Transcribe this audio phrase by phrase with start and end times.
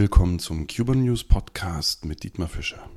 [0.00, 2.88] Willkommen zum Cuban News Podcast mit Dietmar Fischer.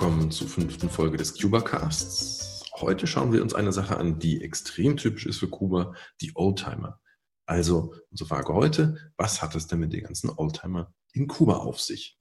[0.00, 2.62] Willkommen zur fünften Folge des Cuba-Casts.
[2.76, 6.98] Heute schauen wir uns eine Sache an, die extrem typisch ist für Kuba, die Oldtimer.
[7.44, 11.82] Also unsere Frage heute, was hat es denn mit den ganzen Oldtimer in Kuba auf
[11.82, 12.18] sich?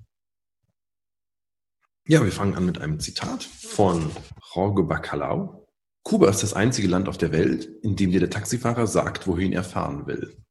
[2.06, 4.12] Ja, wir fangen an mit einem Zitat von
[4.54, 5.66] Jorge Bacalao.
[6.04, 9.54] Kuba ist das einzige Land auf der Welt, in dem dir der Taxifahrer sagt, wohin
[9.54, 10.44] er fahren will.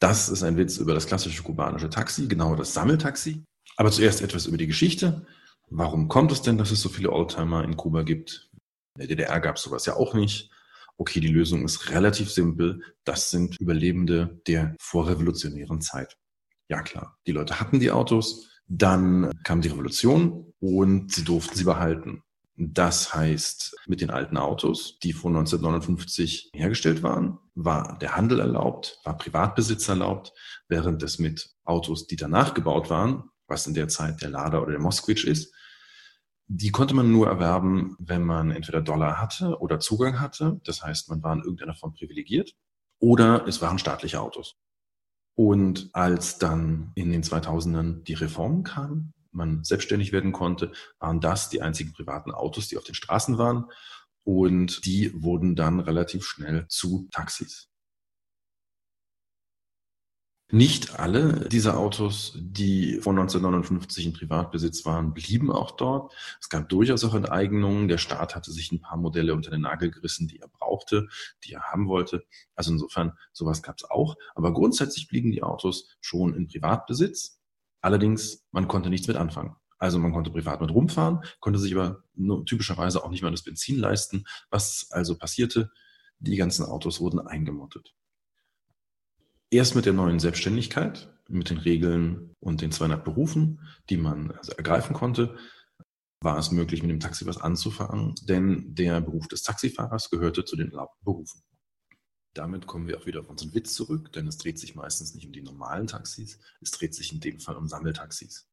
[0.00, 3.42] Das ist ein Witz über das klassische kubanische Taxi, genau das Sammeltaxi.
[3.78, 5.26] Aber zuerst etwas über die Geschichte.
[5.72, 8.50] Warum kommt es denn, dass es so viele Oldtimer in Kuba gibt?
[8.96, 10.50] In der DDR gab es sowas ja auch nicht.
[10.96, 12.82] Okay, die Lösung ist relativ simpel.
[13.04, 16.18] Das sind Überlebende der vorrevolutionären Zeit.
[16.68, 21.64] Ja klar, die Leute hatten die Autos, dann kam die Revolution und sie durften sie
[21.64, 22.22] behalten.
[22.56, 28.98] Das heißt, mit den alten Autos, die vor 1959 hergestellt waren, war der Handel erlaubt,
[29.04, 30.32] war Privatbesitz erlaubt,
[30.68, 34.72] während es mit Autos, die danach gebaut waren, was in der Zeit der Lada oder
[34.72, 35.54] der Moskwitsch ist,
[36.52, 40.60] die konnte man nur erwerben, wenn man entweder Dollar hatte oder Zugang hatte.
[40.64, 42.56] Das heißt, man war in irgendeiner Form privilegiert
[42.98, 44.56] oder es waren staatliche Autos.
[45.36, 51.50] Und als dann in den 2000ern die Reformen kamen, man selbstständig werden konnte, waren das
[51.50, 53.66] die einzigen privaten Autos, die auf den Straßen waren.
[54.24, 57.69] Und die wurden dann relativ schnell zu Taxis.
[60.52, 66.12] Nicht alle dieser Autos, die vor 1959 in Privatbesitz waren, blieben auch dort.
[66.40, 67.86] Es gab durchaus auch Enteignungen.
[67.86, 71.06] Der Staat hatte sich ein paar Modelle unter den Nagel gerissen, die er brauchte,
[71.44, 72.24] die er haben wollte.
[72.56, 74.16] Also insofern, sowas gab es auch.
[74.34, 77.40] Aber grundsätzlich blieben die Autos schon in Privatbesitz.
[77.80, 79.54] Allerdings, man konnte nichts mit anfangen.
[79.78, 83.44] Also man konnte privat mit rumfahren, konnte sich aber nur typischerweise auch nicht mal das
[83.44, 84.24] Benzin leisten.
[84.50, 85.70] Was also passierte?
[86.18, 87.94] Die ganzen Autos wurden eingemottet.
[89.52, 94.52] Erst mit der neuen Selbstständigkeit, mit den Regeln und den 200 Berufen, die man also
[94.52, 95.36] ergreifen konnte,
[96.20, 100.54] war es möglich, mit dem Taxi was anzufangen, denn der Beruf des Taxifahrers gehörte zu
[100.54, 101.42] den erlaubten Berufen.
[102.34, 105.26] Damit kommen wir auch wieder auf unseren Witz zurück, denn es dreht sich meistens nicht
[105.26, 108.46] um die normalen Taxis, es dreht sich in dem Fall um Sammeltaxis.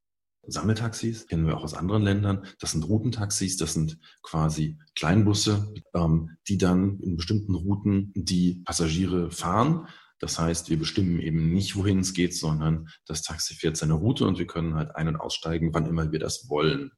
[0.47, 2.46] Sammeltaxis kennen wir auch aus anderen Ländern.
[2.59, 9.30] Das sind Routentaxis, das sind quasi Kleinbusse, ähm, die dann in bestimmten Routen die Passagiere
[9.30, 9.88] fahren
[10.20, 14.26] das heißt, wir bestimmen eben nicht, wohin es geht, sondern das Taxi fährt seine Route
[14.26, 16.92] und wir können halt ein- und aussteigen, wann immer wir das wollen.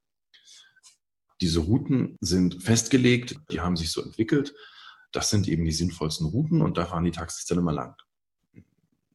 [1.40, 4.54] Diese Routen sind festgelegt, die haben sich so entwickelt.
[5.12, 7.94] Das sind eben die sinnvollsten Routen und da fahren die Taxis dann immer lang.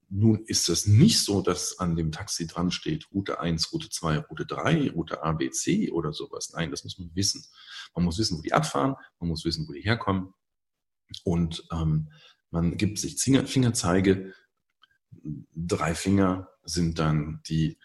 [0.10, 4.20] Nun ist es nicht so, dass an dem Taxi dran steht Route 1, Route 2,
[4.20, 6.52] Route 3, Route A, B, C oder sowas.
[6.54, 7.44] Nein, das muss man wissen.
[7.96, 10.34] Man muss wissen, wo die abfahren, man muss wissen, wo die herkommen.
[11.24, 12.10] Und ähm,
[12.52, 14.34] man gibt sich Fingerzeige.
[15.56, 17.78] Drei Finger sind dann die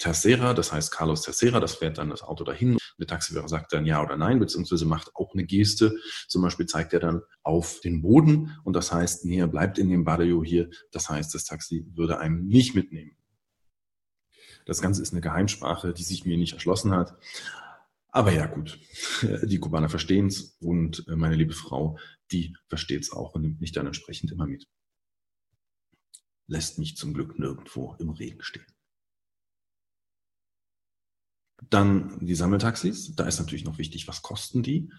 [0.00, 2.78] Tercera, das heißt Carlos Tercera, das fährt dann das Auto dahin.
[2.98, 5.94] Der Taxifahrer sagt dann ja oder nein, beziehungsweise macht auch eine Geste.
[6.26, 9.90] Zum Beispiel zeigt er dann auf den Boden und das heißt, nee, er bleibt in
[9.90, 10.70] dem Barrio hier.
[10.90, 13.16] Das heißt, das Taxi würde einem nicht mitnehmen.
[14.64, 17.16] Das Ganze ist eine Geheimsprache, die sich mir nicht erschlossen hat.
[18.12, 18.78] Aber ja, gut,
[19.42, 21.98] die Kubaner verstehen es und äh, meine liebe Frau,
[22.32, 24.68] die versteht es auch und nimmt mich dann entsprechend immer mit.
[26.46, 28.66] Lässt mich zum Glück nirgendwo im Regen stehen.
[31.68, 33.14] Dann die Sammeltaxis.
[33.14, 34.90] Da ist natürlich noch wichtig, was kosten die?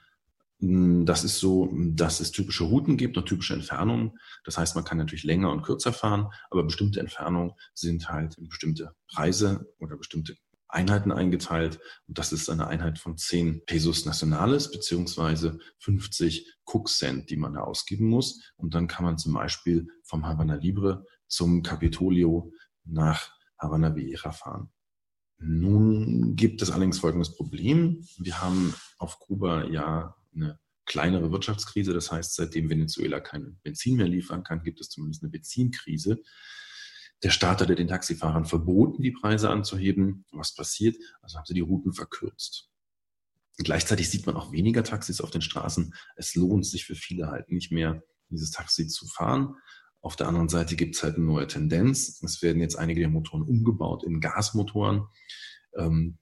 [0.59, 4.17] Hm, das ist so, dass es typische Routen gibt und typische Entfernungen.
[4.45, 8.95] Das heißt, man kann natürlich länger und kürzer fahren, aber bestimmte Entfernungen sind halt bestimmte
[9.07, 10.37] Preise oder bestimmte
[10.73, 11.79] Einheiten eingeteilt.
[12.07, 17.53] Und das ist eine Einheit von 10 Pesos Nacionales beziehungsweise 50 Cook Cent, die man
[17.53, 18.41] da ausgeben muss.
[18.55, 22.51] Und dann kann man zum Beispiel vom Havana Libre zum Capitolio
[22.83, 24.71] nach Havana Vieja fahren.
[25.37, 28.05] Nun gibt es allerdings folgendes Problem.
[28.17, 31.93] Wir haben auf Kuba ja eine kleinere Wirtschaftskrise.
[31.93, 36.21] Das heißt, seitdem Venezuela kein Benzin mehr liefern kann, gibt es zumindest eine Benzinkrise.
[37.23, 40.25] Der Staat hatte den Taxifahrern verboten, die Preise anzuheben.
[40.31, 40.97] Was passiert?
[41.21, 42.69] Also haben sie die Routen verkürzt.
[43.57, 45.93] Und gleichzeitig sieht man auch weniger Taxis auf den Straßen.
[46.15, 49.55] Es lohnt sich für viele halt nicht mehr, dieses Taxi zu fahren.
[49.99, 52.23] Auf der anderen Seite gibt es halt eine neue Tendenz.
[52.23, 55.05] Es werden jetzt einige der Motoren umgebaut in Gasmotoren.
[55.75, 56.17] Ähm,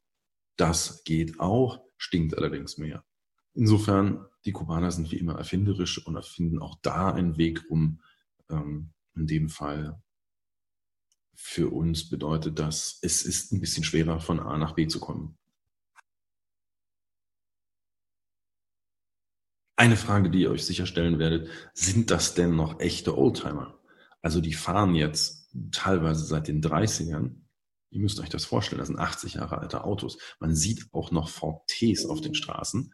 [0.58, 3.06] Das geht auch, stinkt allerdings mehr.
[3.54, 8.02] Insofern, die Kubaner sind wie immer erfinderisch und erfinden auch da einen Weg um.
[8.50, 10.02] Ähm, in dem Fall
[11.42, 15.38] für uns bedeutet das, es ist ein bisschen schwerer von A nach B zu kommen.
[19.78, 23.80] Eine Frage, die ihr euch sicherstellen werdet, sind das denn noch echte Oldtimer?
[24.22, 27.38] Also die fahren jetzt teilweise seit den 30ern.
[27.90, 30.18] Ihr müsst euch das vorstellen, das sind 80 Jahre alte Autos.
[30.42, 32.94] Man sieht auch noch VTs auf den Straßen.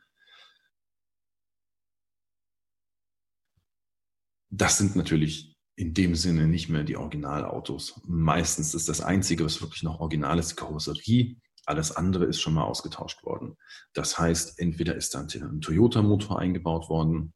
[4.51, 8.01] Das sind natürlich in dem Sinne nicht mehr die Originalautos.
[8.05, 11.35] Meistens ist das Einzige, was wirklich noch original ist, die Karosserie.
[11.65, 13.57] Alles andere ist schon mal ausgetauscht worden.
[13.93, 17.33] Das heißt, entweder ist da ein Toyota-Motor eingebaut worden,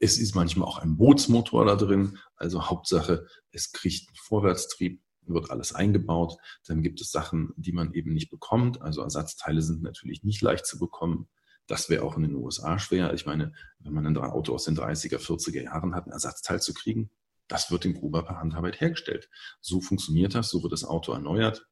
[0.00, 2.18] es ist manchmal auch ein Bootsmotor da drin.
[2.34, 6.38] Also Hauptsache, es kriegt einen Vorwärtstrieb, wird alles eingebaut.
[6.66, 8.80] Dann gibt es Sachen, die man eben nicht bekommt.
[8.80, 11.28] Also Ersatzteile sind natürlich nicht leicht zu bekommen.
[11.66, 13.12] Das wäre auch in den USA schwer.
[13.12, 16.72] Ich meine, wenn man ein Auto aus den 30er, 40er Jahren hat, ein Ersatzteil zu
[16.72, 17.10] kriegen,
[17.50, 19.28] das wird in Gruber per Handarbeit hergestellt.
[19.60, 21.66] So funktioniert das, so wird das Auto erneuert.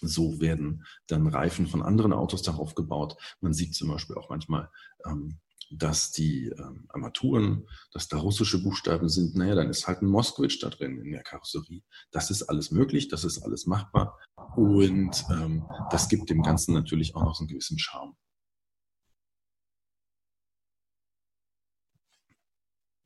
[0.00, 3.16] So werden dann Reifen von anderen Autos darauf gebaut.
[3.40, 4.70] Man sieht zum Beispiel auch manchmal,
[5.04, 9.34] ähm, dass die ähm, Armaturen, dass da russische Buchstaben sind.
[9.34, 11.82] Naja, dann ist halt ein Moskowitsch da drin in der Karosserie.
[12.12, 14.20] Das ist alles möglich, das ist alles machbar.
[14.56, 18.16] Und ähm, das gibt dem Ganzen natürlich auch noch so einen gewissen Charme.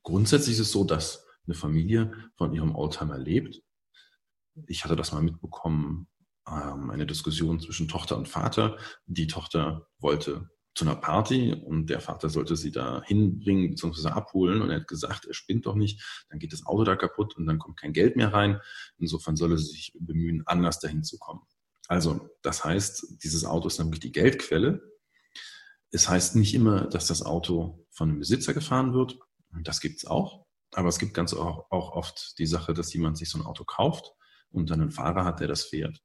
[0.03, 3.63] Grundsätzlich ist es so, dass eine Familie von ihrem Oldtimer lebt.
[4.67, 6.09] Ich hatte das mal mitbekommen,
[6.47, 8.77] ähm, eine Diskussion zwischen Tochter und Vater.
[9.07, 14.09] Die Tochter wollte zu einer Party und der Vater sollte sie da hinbringen bzw.
[14.09, 17.37] abholen und er hat gesagt, er spinnt doch nicht, dann geht das Auto da kaputt
[17.37, 18.61] und dann kommt kein Geld mehr rein.
[18.99, 21.41] Insofern solle sie sich bemühen, anders dahin zu kommen.
[21.89, 24.81] Also, das heißt, dieses Auto ist nämlich die Geldquelle.
[25.91, 29.19] Es heißt nicht immer, dass das Auto von einem Besitzer gefahren wird.
[29.65, 30.47] Das gibt's auch.
[30.73, 33.65] Aber es gibt ganz auch, auch oft die Sache, dass jemand sich so ein Auto
[33.65, 34.13] kauft
[34.51, 36.03] und dann einen Fahrer hat, der das fährt.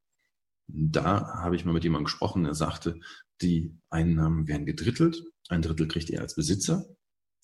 [0.68, 3.00] Da habe ich mal mit jemandem gesprochen, der sagte,
[3.42, 5.24] die Einnahmen werden gedrittelt.
[5.50, 6.86] Ein Drittel kriegt er als Besitzer,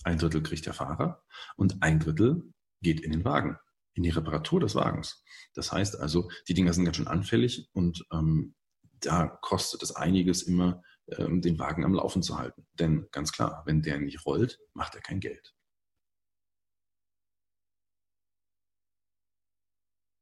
[0.04, 1.21] ein Drittel kriegt der Fahrer
[1.57, 3.57] und ein Drittel geht in den Wagen,
[3.94, 5.24] in die Reparatur des Wagens.
[5.54, 8.56] Das heißt also, die Dinger sind ganz schön anfällig und ähm,
[9.01, 12.66] da kostet es einiges immer, ähm, den Wagen am Laufen zu halten.
[12.74, 15.54] Denn ganz klar, wenn der nicht rollt, macht er kein Geld.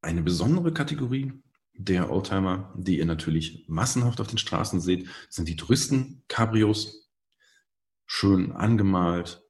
[0.07, 1.33] Eine besondere Kategorie
[1.74, 7.12] der Oldtimer, die ihr natürlich massenhaft auf den Straßen seht, sind die Touristen-Cabrios.
[8.06, 9.44] Schön angemalt.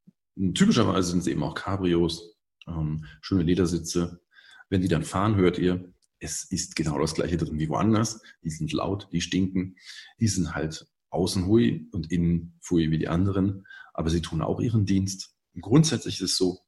[0.55, 2.39] Typischerweise sind sie eben auch Cabrios.
[2.67, 4.23] Ähm, schöne Ledersitze.
[4.67, 8.19] Wenn die dann fahren, hört ihr, es ist genau das gleiche drin wie woanders.
[8.41, 9.75] Die sind laut, die stinken.
[10.19, 13.67] Die sind halt außen hui und innen fui wie die anderen.
[13.93, 15.35] Aber sie tun auch ihren Dienst.
[15.61, 16.61] Grundsätzlich ist es so,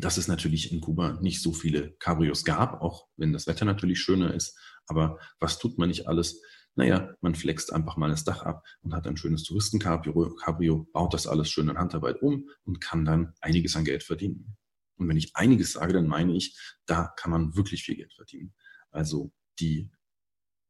[0.00, 4.00] dass es natürlich in Kuba nicht so viele Cabrios gab, auch wenn das Wetter natürlich
[4.00, 4.58] schöner ist.
[4.86, 6.40] Aber was tut man nicht alles?
[6.74, 11.12] Naja, man flext einfach mal das Dach ab und hat ein schönes Touristencabrio, Cabrio, baut
[11.12, 14.56] das alles schön in Handarbeit um und kann dann einiges an Geld verdienen.
[14.96, 16.56] Und wenn ich einiges sage, dann meine ich,
[16.86, 18.54] da kann man wirklich viel Geld verdienen.
[18.90, 19.90] Also die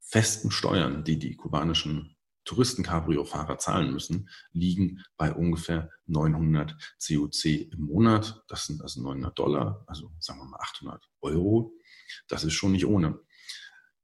[0.01, 2.17] festen Steuern, die die kubanischen
[2.49, 6.75] Touristen-Cabrio-Fahrer zahlen müssen, liegen bei ungefähr 900
[7.07, 8.43] COC im Monat.
[8.49, 11.75] Das sind also 900 Dollar, also sagen wir mal 800 Euro.
[12.27, 13.21] Das ist schon nicht ohne.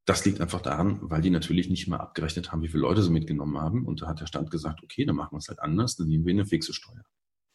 [0.04, 3.10] Das liegt einfach daran, weil die natürlich nicht mal abgerechnet haben, wie viele Leute sie
[3.10, 3.86] mitgenommen haben.
[3.86, 6.26] Und da hat der Staat gesagt, okay, dann machen wir es halt anders, dann nehmen
[6.26, 7.04] wir eine fixe Steuer.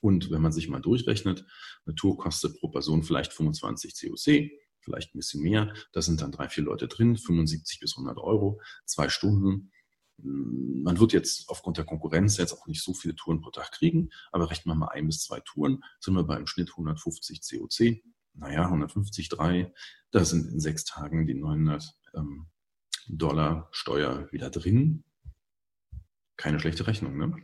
[0.02, 1.46] Und wenn man sich mal durchrechnet,
[1.86, 4.50] eine Tour kostet pro Person vielleicht 25 COC,
[4.82, 5.72] vielleicht ein bisschen mehr.
[5.92, 9.72] Da sind dann drei, vier Leute drin, 75 bis 100 Euro, zwei Stunden
[10.24, 14.10] man wird jetzt aufgrund der Konkurrenz jetzt auch nicht so viele Touren pro Tag kriegen,
[14.32, 18.02] aber rechnen wir mal ein bis zwei Touren, sind wir bei einem Schnitt 150 COC.
[18.34, 19.74] Naja, 150, drei,
[20.12, 22.48] da sind in sechs Tagen die 900 ähm,
[23.08, 25.04] Dollar Steuer wieder drin.
[26.38, 27.36] Keine schlechte Rechnung, ne?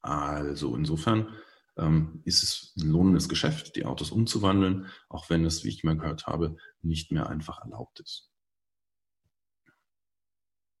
[0.00, 1.34] Also insofern
[1.76, 5.96] ähm, ist es ein lohnendes Geschäft, die Autos umzuwandeln, auch wenn es, wie ich mal
[5.96, 8.27] gehört habe, nicht mehr einfach erlaubt ist.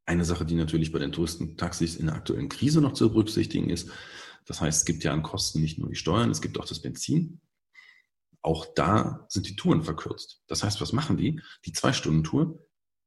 [0.08, 3.90] Eine Sache, die natürlich bei den Touristentaxis in der aktuellen Krise noch zu berücksichtigen ist,
[4.46, 6.80] das heißt, es gibt ja an Kosten nicht nur die Steuern, es gibt auch das
[6.80, 7.42] Benzin.
[8.40, 10.42] Auch da sind die Touren verkürzt.
[10.46, 11.42] Das heißt, was machen die?
[11.66, 12.58] Die Zwei-Stunden-Tour.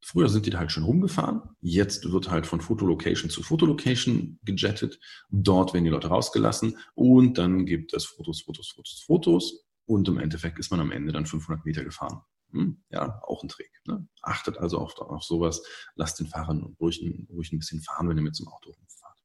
[0.03, 1.41] Früher sind die da halt schon rumgefahren.
[1.59, 4.99] Jetzt wird halt von Fotolocation zu Fotolocation gejettet.
[5.31, 9.65] Dort werden die Leute rausgelassen und dann gibt es Fotos, Fotos, Fotos, Fotos.
[9.85, 12.21] Und im Endeffekt ist man am Ende dann 500 Meter gefahren.
[12.51, 13.71] Hm, ja, auch ein Trick.
[13.85, 14.07] Ne?
[14.21, 15.63] Achtet also auf, auf sowas.
[15.95, 19.21] Lasst den Fahrern ruhig, ruhig ein bisschen fahren, wenn ihr mit zum Auto rumfahrt.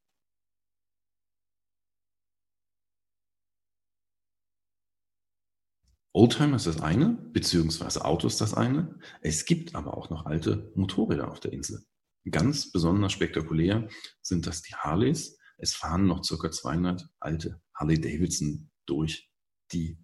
[6.12, 8.98] Oldtimer ist das eine, beziehungsweise Autos das eine.
[9.20, 11.84] Es gibt aber auch noch alte Motorräder auf der Insel.
[12.30, 13.88] Ganz besonders spektakulär
[14.22, 15.38] sind das die Harleys.
[15.58, 19.30] Es fahren noch circa 200 alte Harley Davidson durch
[19.72, 19.98] die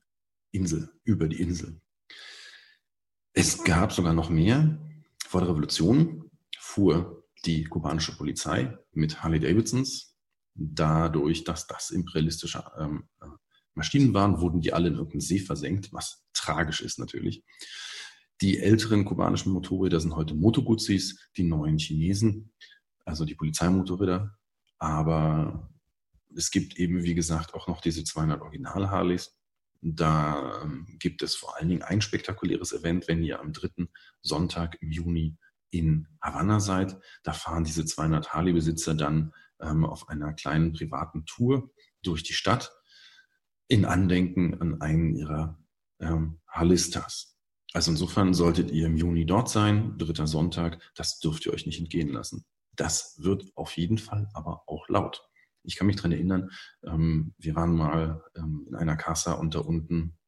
[0.53, 1.82] Insel, über die Insel.
[3.35, 4.79] Es gab sogar noch mehr.
[5.27, 10.17] Vor der Revolution fuhr die kubanische Polizei mit Harley Davidsons.
[10.55, 13.27] Dadurch, dass das imperialistische ähm, äh,
[13.75, 17.43] Maschinen waren, wurden die alle in irgendeinen See versenkt, was tragisch ist natürlich.
[18.43, 22.53] Die älteren kubanischen Motorräder sind heute Moto Guzis, die neuen Chinesen,
[23.07, 24.37] also die Polizeimotorräder.
[24.79, 25.71] Aber
[26.37, 29.35] es gibt eben, wie gesagt, auch noch diese 200 Original-Harleys.
[29.83, 33.89] Da ähm, gibt es vor allen Dingen ein spektakuläres Event, wenn ihr am dritten
[34.23, 35.37] Sonntag im Juni
[35.71, 36.99] in Havanna seid.
[37.25, 41.73] Da fahren diese 200 Harley-Besitzer dann ähm, auf einer kleinen privaten Tour
[42.03, 42.73] durch die Stadt
[43.67, 45.59] in Andenken an einen ihrer
[45.99, 47.37] ähm, Harlistas.
[47.73, 51.81] Also insofern solltet ihr im Juni dort sein, dritter Sonntag, das dürft ihr euch nicht
[51.81, 52.45] entgehen lassen.
[52.77, 55.29] Das wird auf jeden Fall aber auch laut.
[55.65, 56.51] Ich kann mich dran erinnern,
[56.85, 60.19] ähm, wir waren mal ähm, in einer Casa und da unten,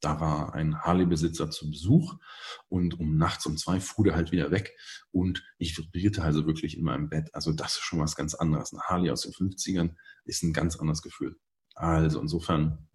[0.00, 2.16] da war ein Harley-Besitzer zu Besuch
[2.68, 4.76] und um nachts um zwei fuhr der halt wieder weg
[5.10, 7.34] und ich vibrierte also wirklich in meinem Bett.
[7.34, 8.72] Also das ist schon was ganz anderes.
[8.72, 11.36] Ein Harley aus den 50ern ist ein ganz anderes Gefühl.
[11.74, 12.88] Also insofern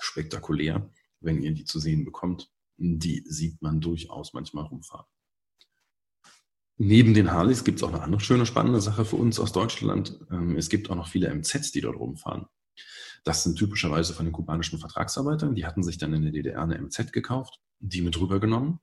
[0.00, 2.50] spektakulär, wenn ihr die zu sehen bekommt.
[2.76, 5.06] Die sieht man durchaus manchmal rumfahren.
[6.76, 10.18] Neben den Harleys gibt es auch eine andere schöne, spannende Sache für uns aus Deutschland.
[10.30, 12.46] Ähm, es gibt auch noch viele MZs, die dort rumfahren.
[13.24, 15.54] Das sind typischerweise von den kubanischen Vertragsarbeitern.
[15.54, 18.80] Die hatten sich dann in der DDR eine MZ gekauft, die mit rübergenommen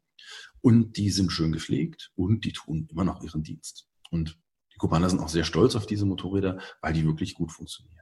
[0.62, 3.88] und die sind schön gepflegt und die tun immer noch ihren Dienst.
[4.10, 4.40] Und
[4.74, 7.98] die Kubaner sind auch sehr stolz auf diese Motorräder, weil die wirklich gut funktionieren.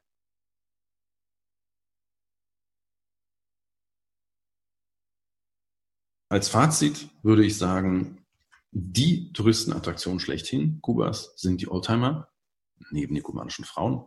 [6.31, 8.24] Als Fazit würde ich sagen,
[8.71, 12.29] die Touristenattraktion schlechthin Kubas sind die Oldtimer,
[12.91, 14.05] neben den kubanischen Frauen.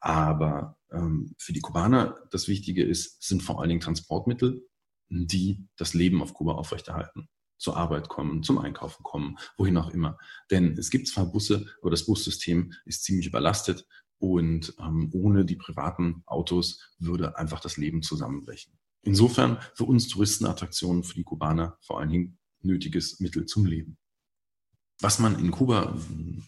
[0.00, 4.66] Aber ähm, für die Kubaner das Wichtige ist, sind vor allen Dingen Transportmittel,
[5.08, 7.28] die das Leben auf Kuba aufrechterhalten.
[7.56, 10.18] Zur Arbeit kommen, zum Einkaufen kommen, wohin auch immer.
[10.50, 13.86] Denn es gibt zwar Busse, aber das Bussystem ist ziemlich überlastet
[14.18, 18.78] und ähm, ohne die privaten Autos würde einfach das Leben zusammenbrechen.
[19.02, 23.98] Insofern für uns Touristenattraktionen, für die Kubaner vor allen Dingen nötiges Mittel zum Leben.
[25.00, 25.96] Was man in Kuba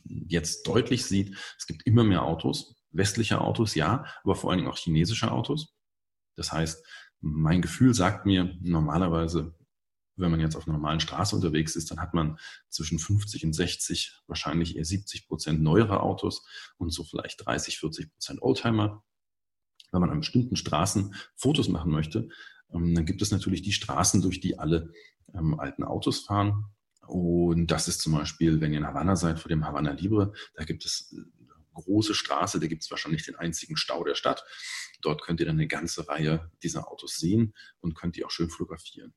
[0.04, 4.70] jetzt deutlich sieht, es gibt immer mehr Autos, westliche Autos ja, aber vor allen Dingen
[4.70, 5.74] auch chinesische Autos.
[6.36, 6.84] Das heißt,
[7.20, 9.54] mein Gefühl sagt mir normalerweise,
[10.18, 12.38] wenn man jetzt auf einer normalen Straße unterwegs ist, dann hat man
[12.70, 16.46] zwischen 50 und 60, wahrscheinlich eher 70 Prozent neuere Autos
[16.78, 19.02] und so vielleicht 30, 40 Prozent Oldtimer
[19.92, 22.28] wenn man an bestimmten Straßen Fotos machen möchte,
[22.68, 24.92] dann gibt es natürlich die Straßen, durch die alle
[25.34, 26.66] ähm, alten Autos fahren.
[27.06, 30.64] Und das ist zum Beispiel, wenn ihr in Havanna seid, vor dem Havanna Libre, da
[30.64, 31.24] gibt es eine
[31.74, 34.44] große Straße, da gibt es wahrscheinlich den einzigen Stau der Stadt.
[35.02, 38.50] Dort könnt ihr dann eine ganze Reihe dieser Autos sehen und könnt die auch schön
[38.50, 39.14] fotografieren.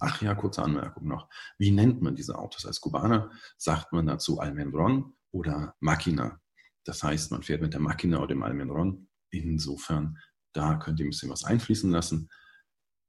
[0.00, 1.28] Ach ja, kurze Anmerkung noch.
[1.56, 2.66] Wie nennt man diese Autos?
[2.66, 6.40] Als Kubaner sagt man dazu Almenron oder Máquina.
[6.82, 9.08] Das heißt, man fährt mit der Máquina oder dem Almenron
[9.42, 10.18] Insofern,
[10.52, 12.30] da könnt ihr ein bisschen was einfließen lassen.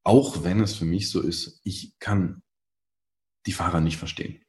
[0.06, 2.44] Auch wenn es für mich so ist, ich kann
[3.48, 4.42] die Fahrer nicht verstehen.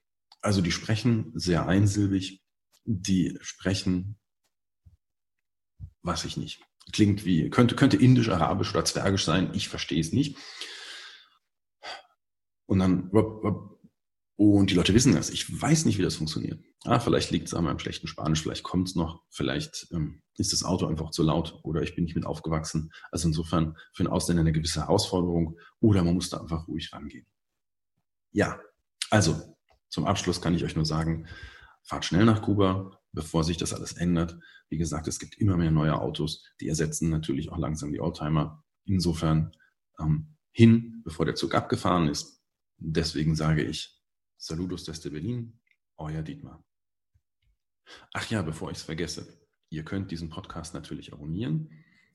[0.42, 2.42] Also die sprechen sehr einsilbig,
[2.84, 4.18] die sprechen,
[6.02, 6.62] was ich nicht.
[6.92, 10.36] Klingt wie, könnte, könnte indisch, arabisch oder zwergisch sein, ich verstehe es nicht.
[12.66, 13.10] Und dann
[14.36, 15.30] und die Leute wissen das.
[15.30, 16.62] Ich weiß nicht, wie das funktioniert.
[16.86, 20.52] Ah, vielleicht liegt es an meinem schlechten Spanisch, vielleicht kommt es noch, vielleicht ähm, ist
[20.52, 22.92] das Auto einfach zu laut oder ich bin nicht mit aufgewachsen.
[23.10, 27.26] Also insofern für einen Ausländer eine gewisse Herausforderung oder man muss da einfach ruhig rangehen.
[28.30, 28.60] Ja,
[29.10, 29.56] also
[29.88, 31.26] zum Abschluss kann ich euch nur sagen,
[31.82, 34.38] fahrt schnell nach Kuba, bevor sich das alles ändert.
[34.68, 38.62] Wie gesagt, es gibt immer mehr neue Autos, die ersetzen natürlich auch langsam die Oldtimer.
[38.84, 39.56] Insofern
[39.98, 42.40] ähm, hin, bevor der Zug abgefahren ist.
[42.78, 43.96] Deswegen sage ich,
[44.36, 45.58] Saludos desde Berlin,
[45.96, 46.65] euer Dietmar.
[48.12, 49.40] Ach ja, bevor ich es vergesse,
[49.70, 51.70] ihr könnt diesen Podcast natürlich abonnieren.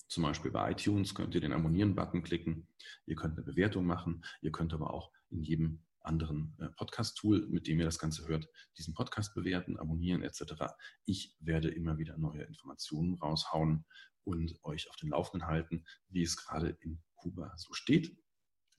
[0.08, 2.68] Zum Beispiel bei iTunes könnt ihr den Abonnieren-Button klicken.
[3.06, 4.24] Ihr könnt eine Bewertung machen.
[4.42, 8.48] Ihr könnt aber auch in jedem anderen äh, Podcast-Tool, mit dem ihr das Ganze hört,
[8.78, 10.74] diesen Podcast bewerten, abonnieren etc.
[11.06, 13.86] Ich werde immer wieder neue Informationen raushauen
[14.24, 18.18] und euch auf den Laufenden halten, wie es gerade in Kuba so steht.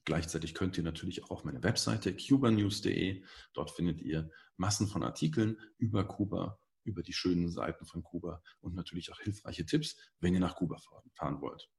[0.05, 3.23] Gleichzeitig könnt ihr natürlich auch meine Webseite cubanews.de.
[3.53, 8.75] Dort findet ihr Massen von Artikeln über Kuba, über die schönen Seiten von Kuba und
[8.75, 10.77] natürlich auch hilfreiche Tipps, wenn ihr nach Kuba
[11.13, 11.69] fahren wollt.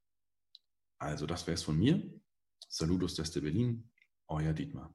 [0.98, 2.20] Also das wäre es von mir.
[2.68, 3.90] Saludos desde Berlin,
[4.26, 4.94] euer Dietmar.